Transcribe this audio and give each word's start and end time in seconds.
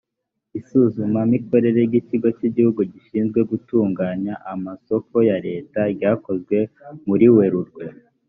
isuzumamikorere 0.59 1.79
ry 1.89 1.95
ikigo 2.01 2.27
cy 2.37 2.45
igihugu 2.49 2.81
gishinzwe 2.91 3.39
gutunganya 3.51 4.33
amasoko 4.53 5.15
ya 5.29 5.37
leta 5.47 5.79
ryakozwe 5.93 6.57
muri 7.07 7.27
werurwe 7.35 7.83